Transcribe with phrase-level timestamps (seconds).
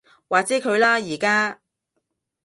[0.29, 1.59] 話之佢啦而家